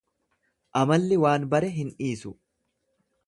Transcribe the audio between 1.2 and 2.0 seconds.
waan bare hin